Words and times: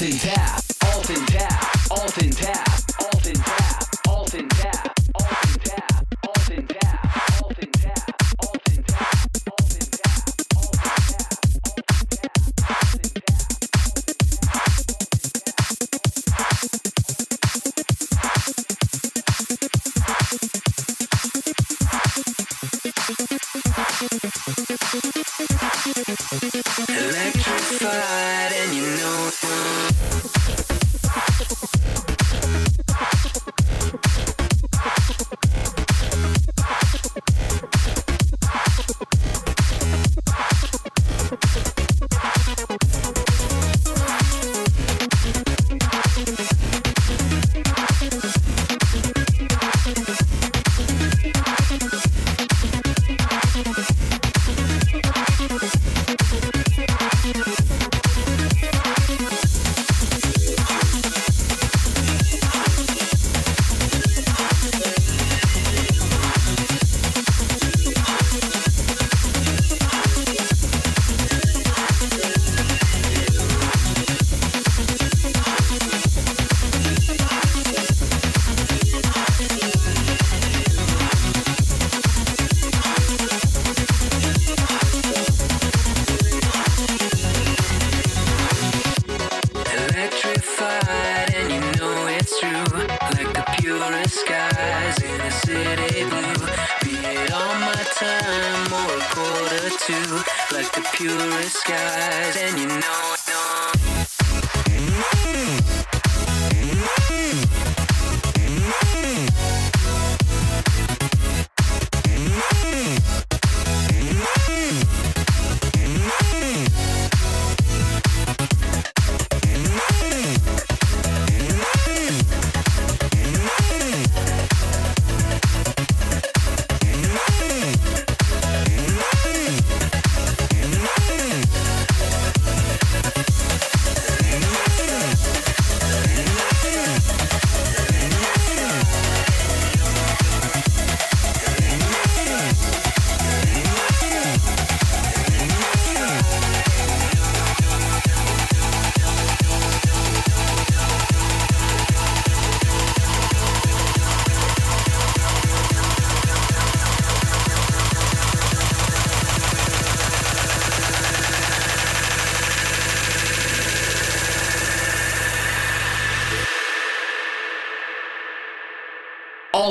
Nothing 0.00 0.16
Tap. 0.20 0.67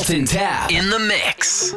Dalton 0.07 0.25
Tap 0.25 0.71
in 0.71 0.89
the 0.89 0.99
mix. 0.99 1.76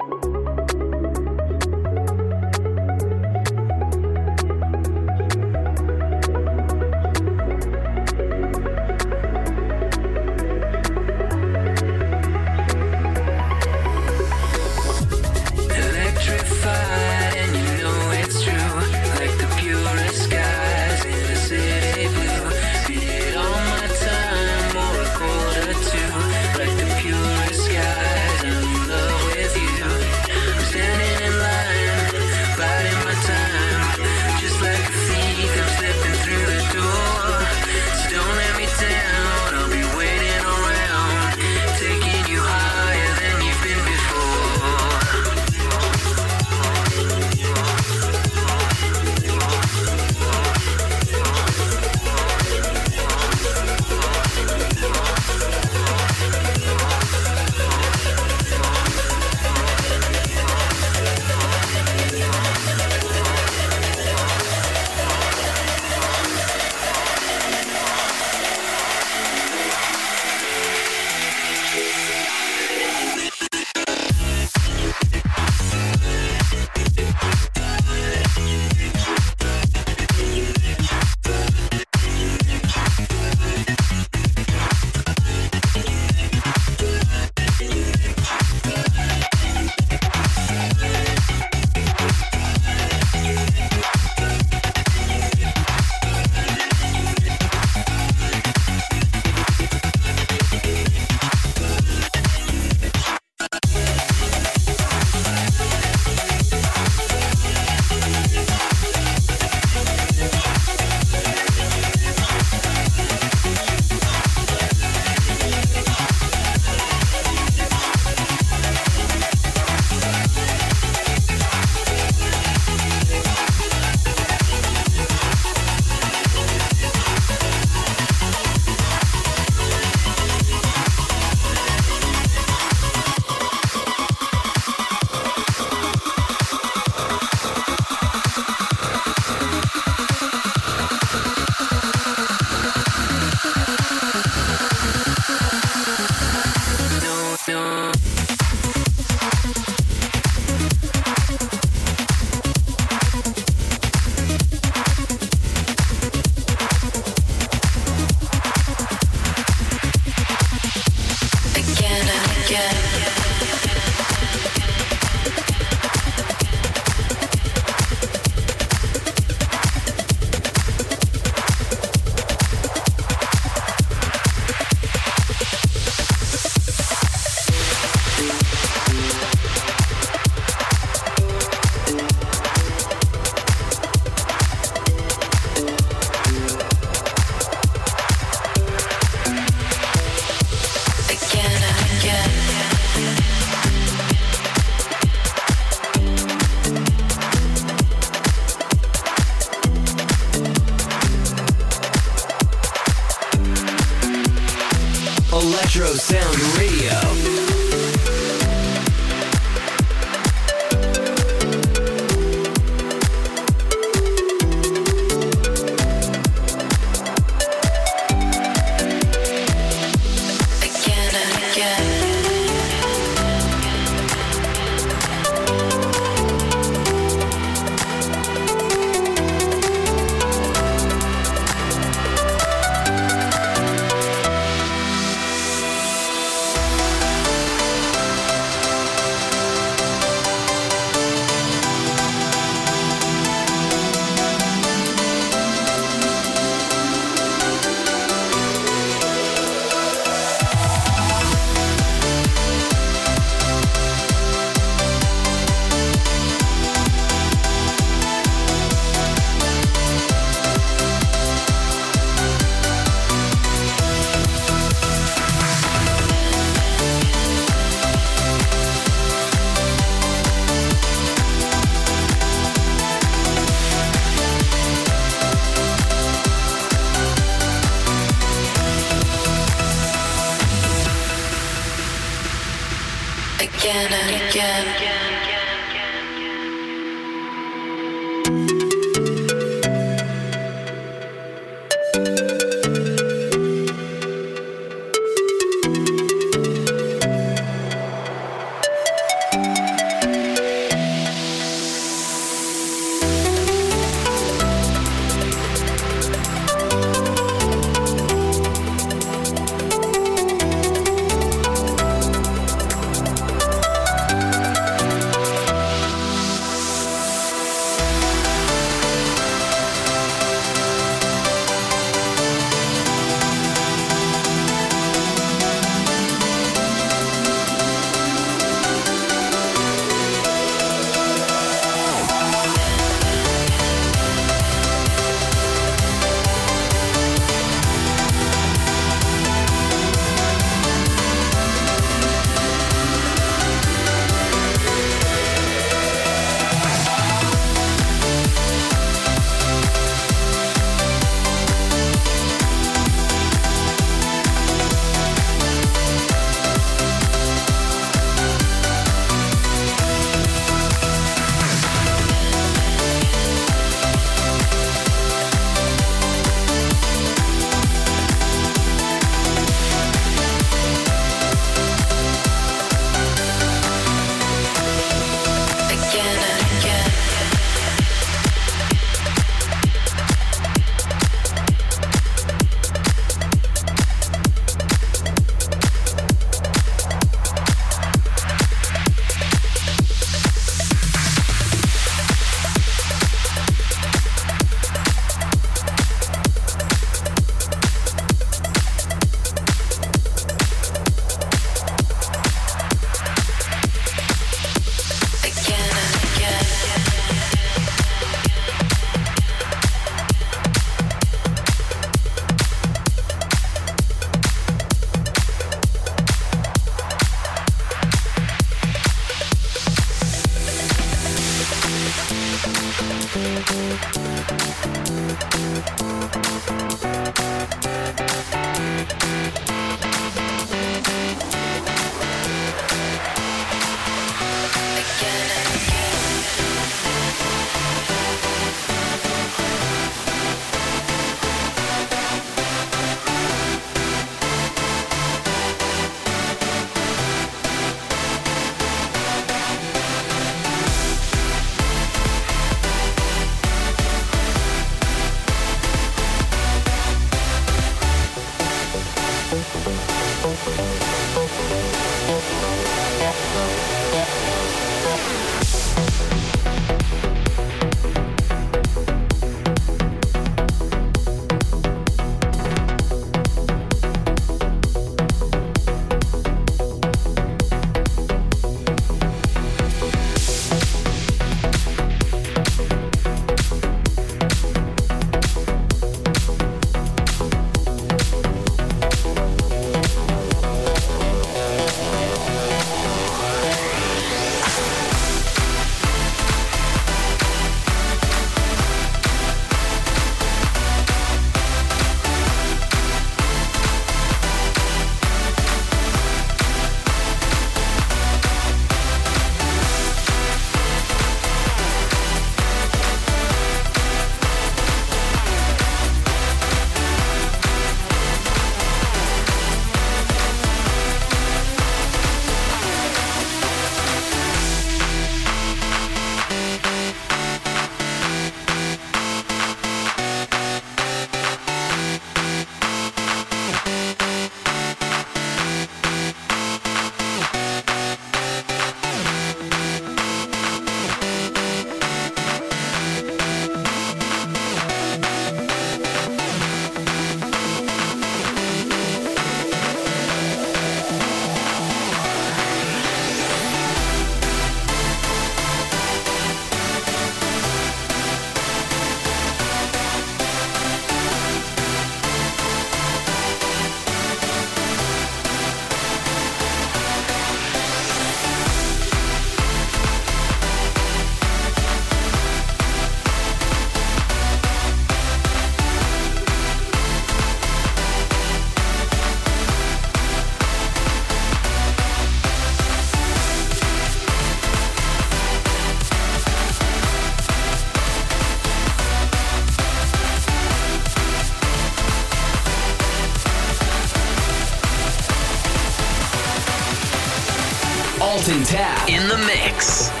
in 598.87 599.07
the 599.07 599.17
mix. 599.17 600.00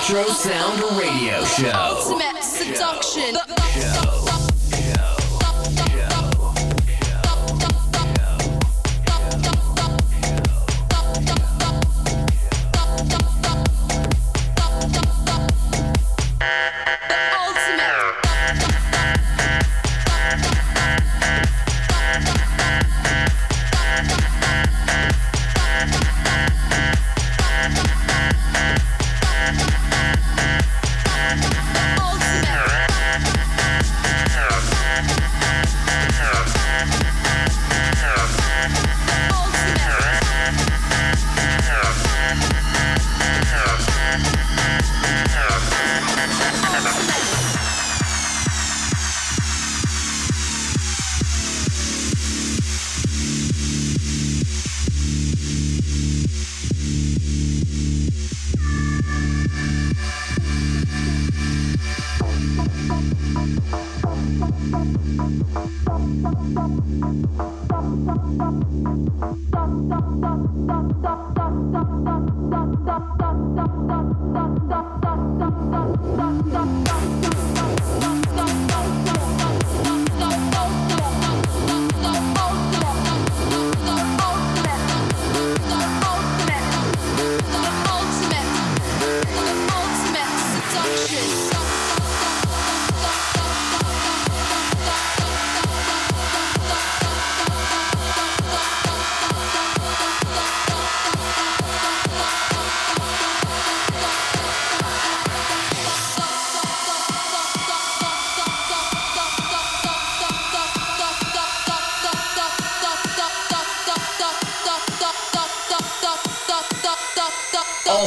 Electro 0.00 0.32
Sound 0.32 0.80
Radio 0.98 1.44
Show. 1.44 1.68
Ultimate 1.74 2.42
Seduction. 2.42 3.39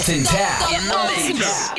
Dalton 0.06 0.26
Tap 0.26 0.70
in 0.70 0.86
the 0.86 1.34
mix. 1.34 1.73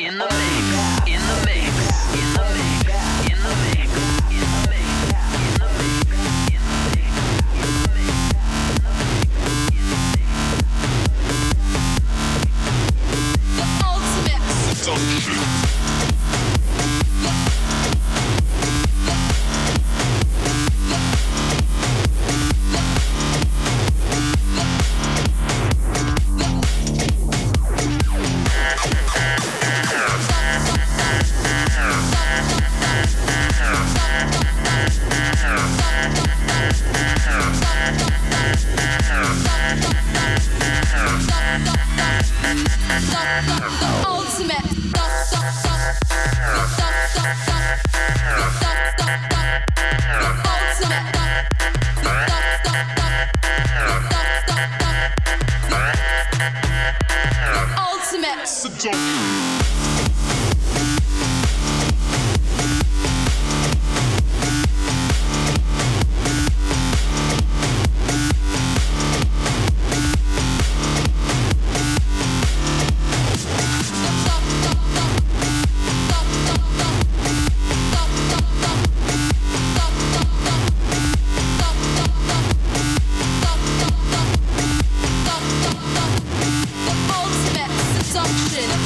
Oh, 88.47 88.47
snap. 88.47 88.85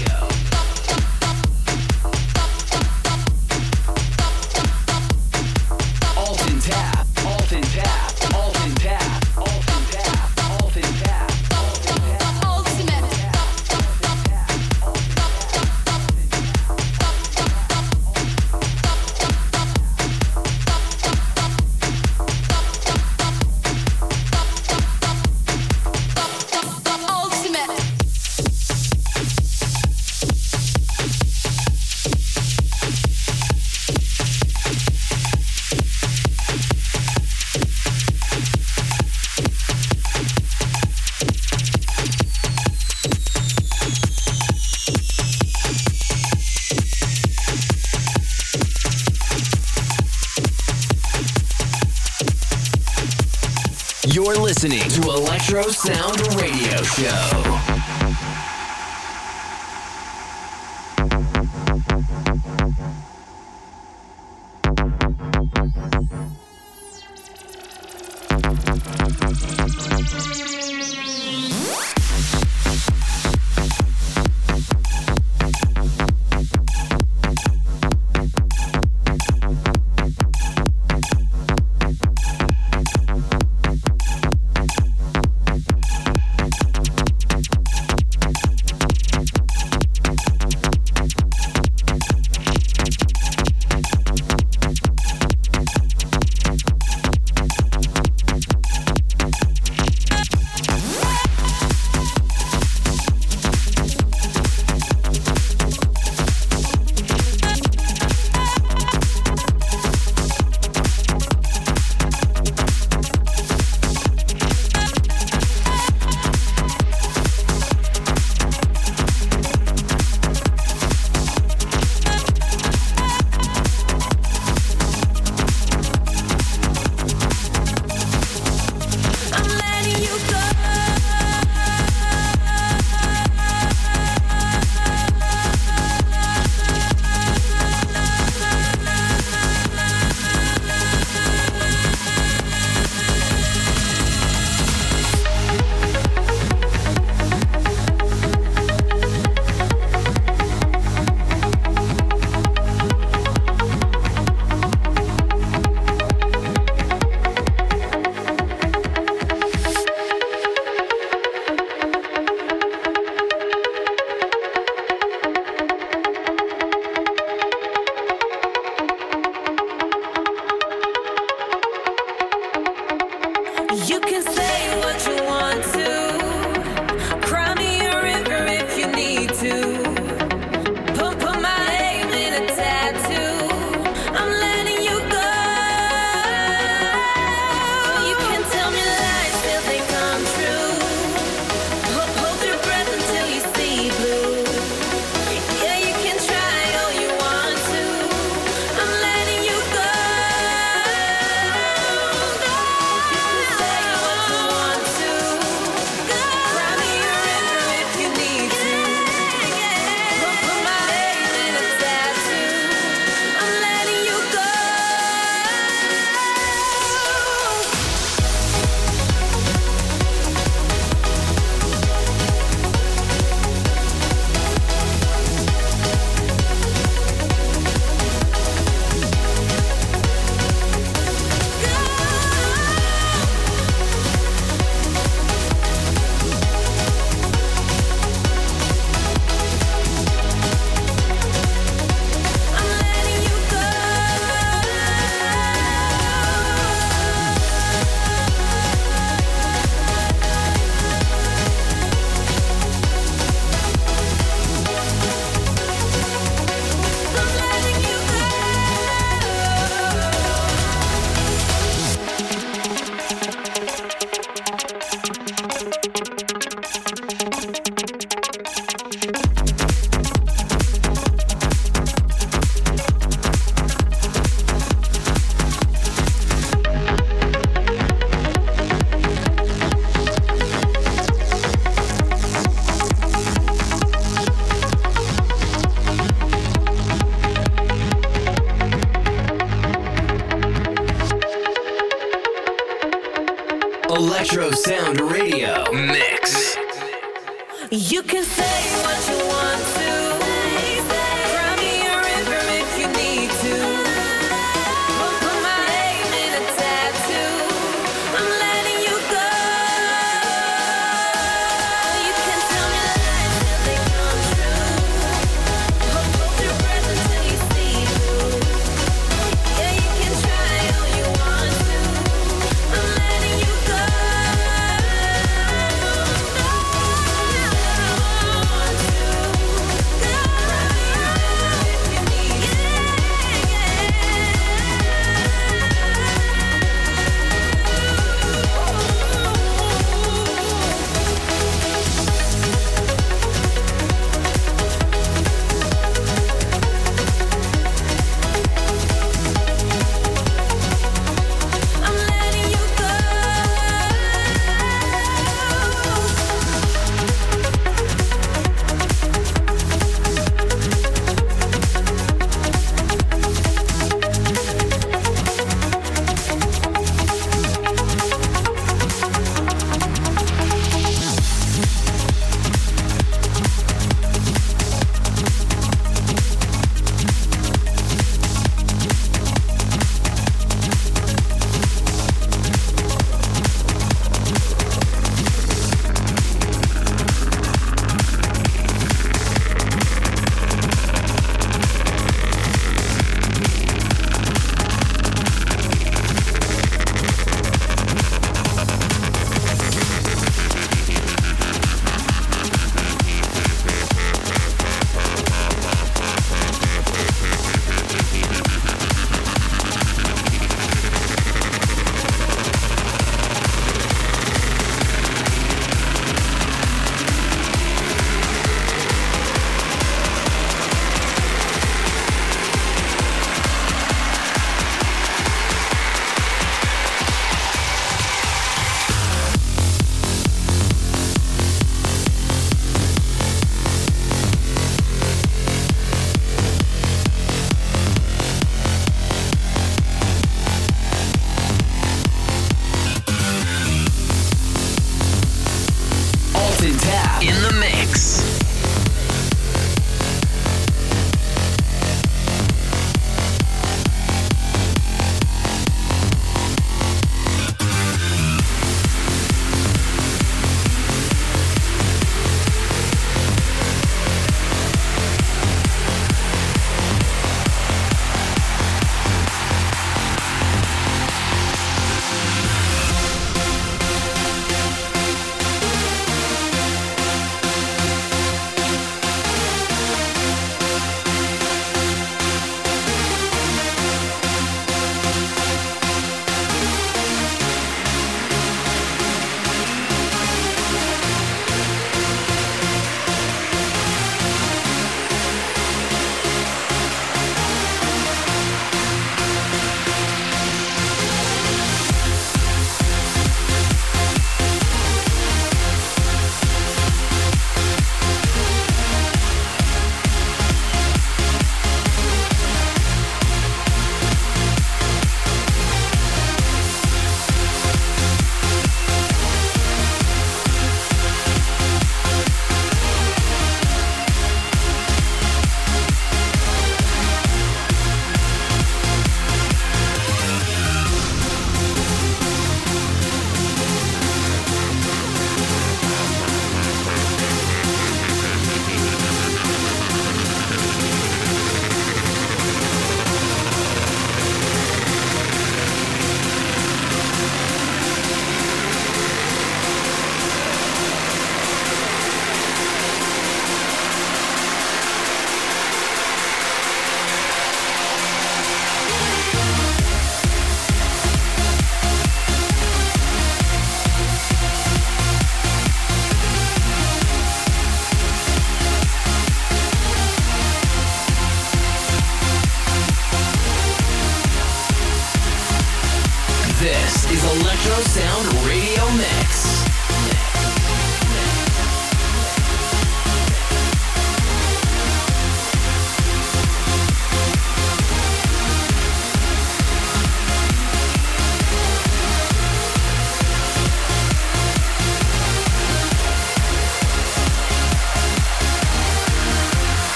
Electro 55.41 55.71
Sound 55.71 56.35
Radio 56.35 56.83
Show. 56.83 57.60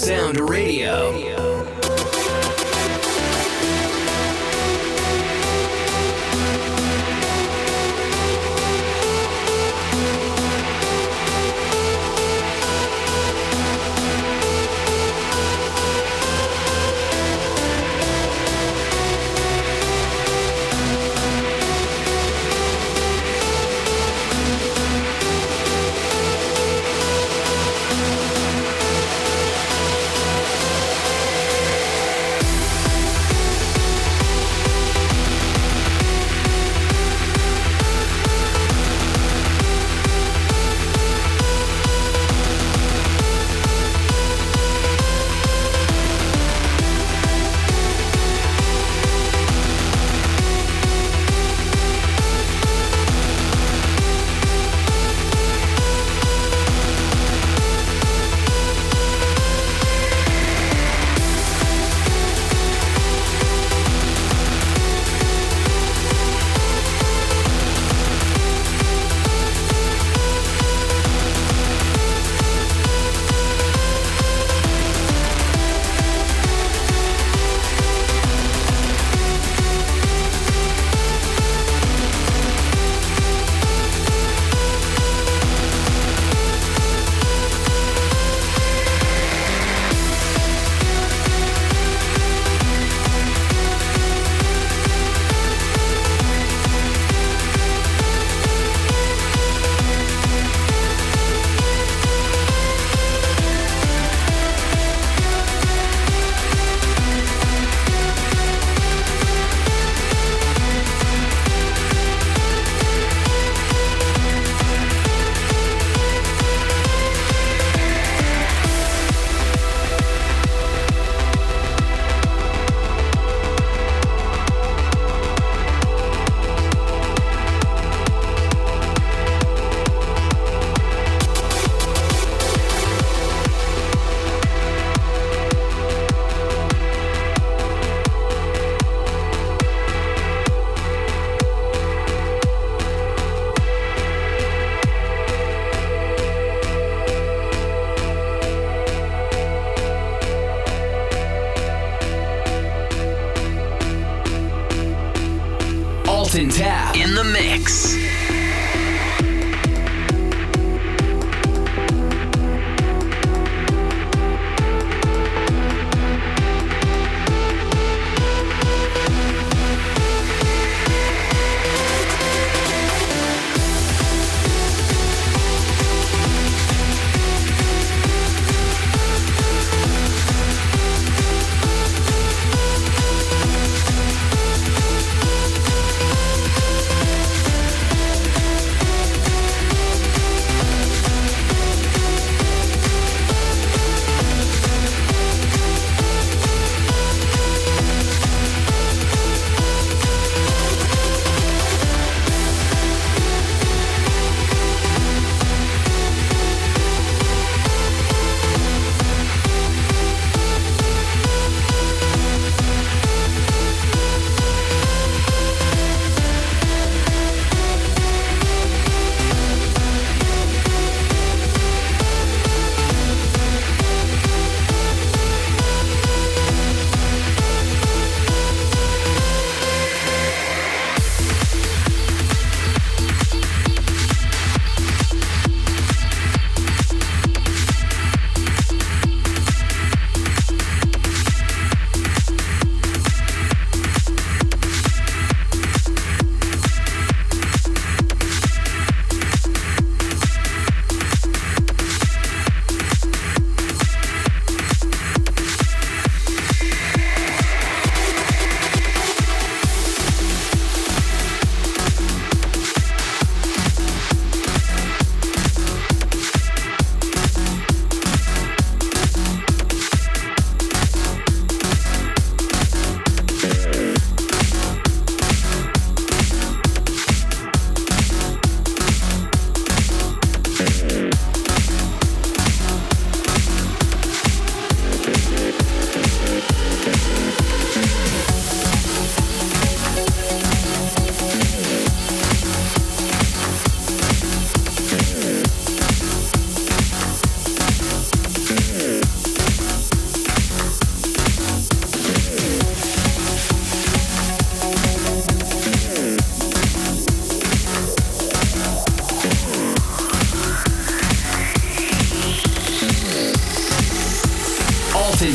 Sound 0.00 0.40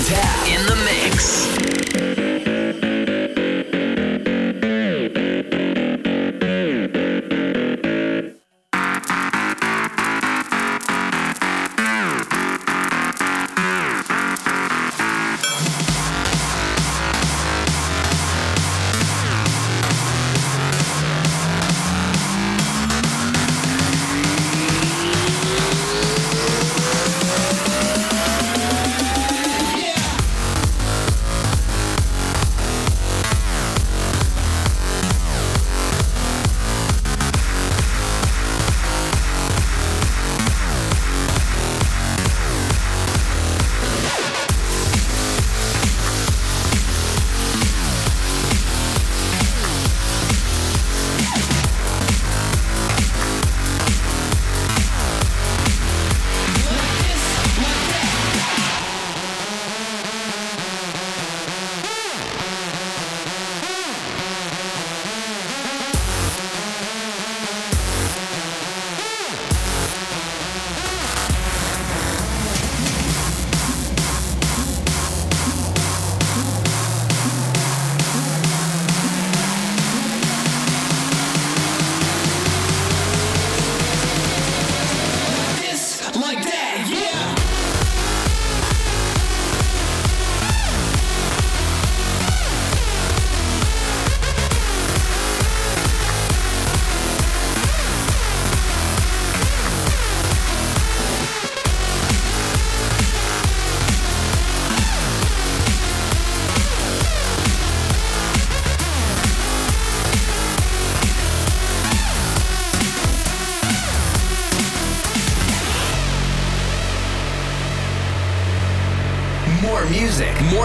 Tap 0.03 0.47
in 0.49 0.65
the 0.65 0.75
mix. 0.83 1.74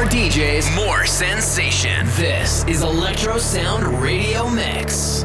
DJs, 0.04 0.74
more 0.74 1.04
sensation. 1.04 2.06
This 2.16 2.64
is 2.64 2.82
Electro 2.82 3.36
Sound 3.36 3.86
Radio 4.00 4.48
Mix. 4.48 5.24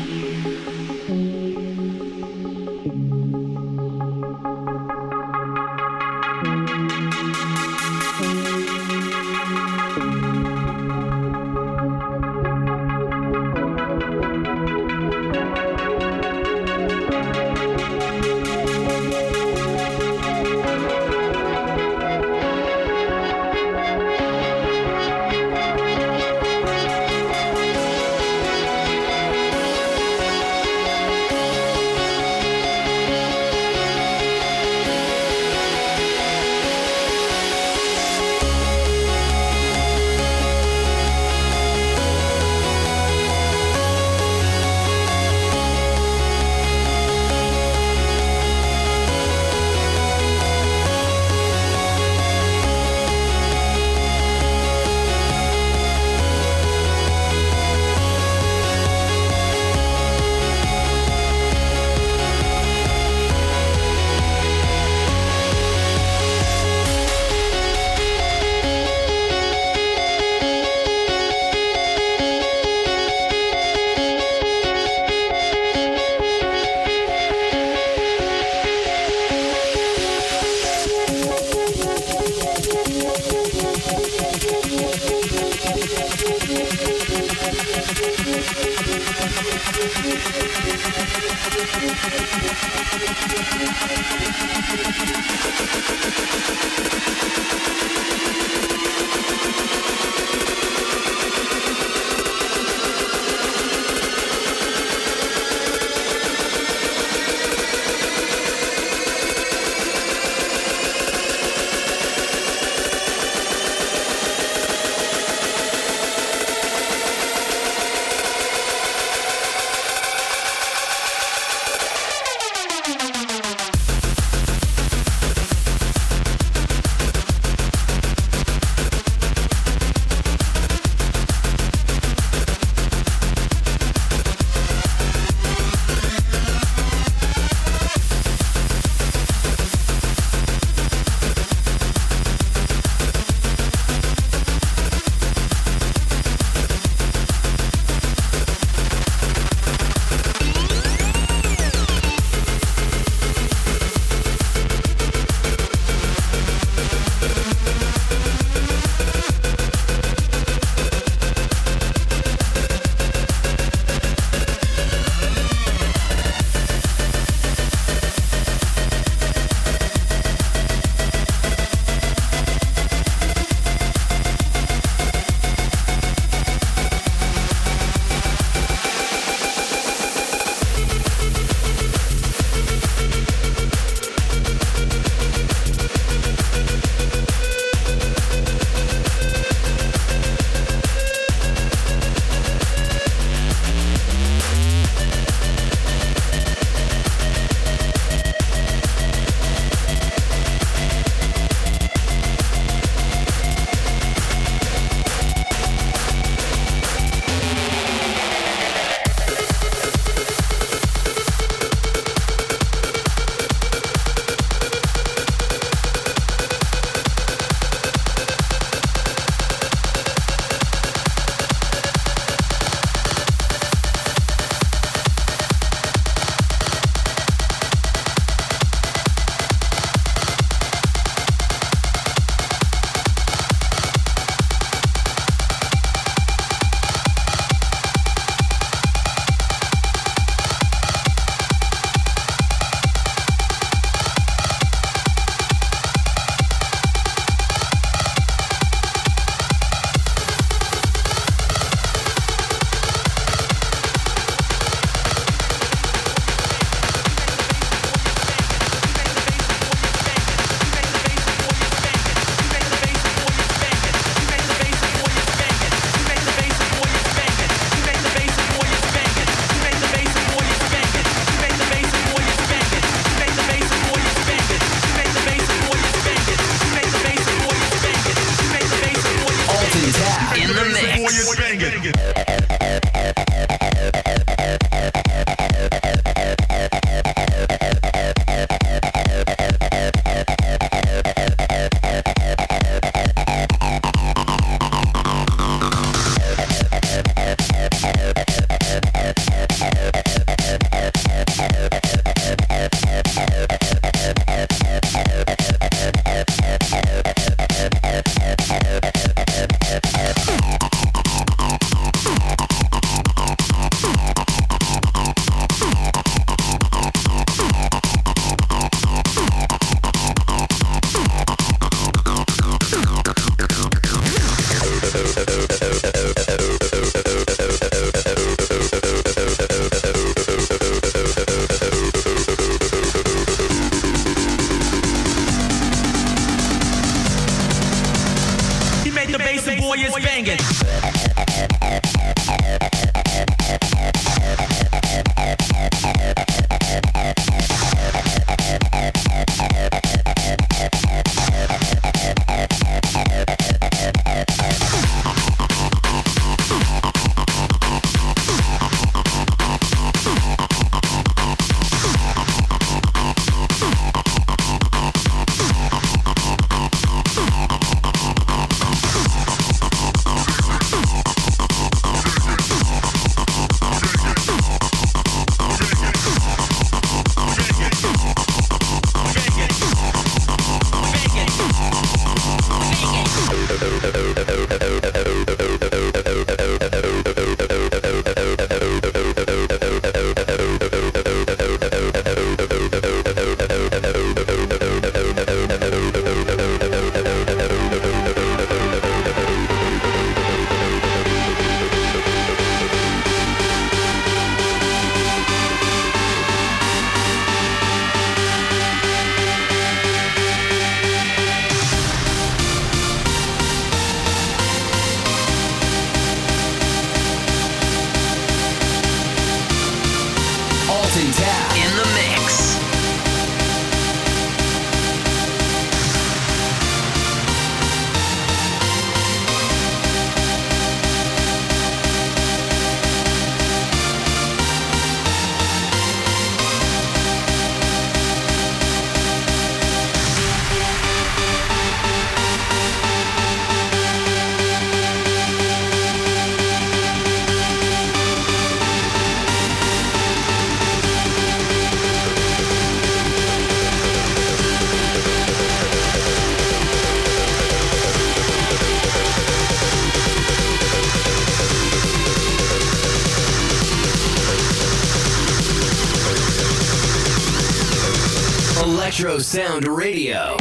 Sound 468.91 469.65
Radio. 469.69 470.35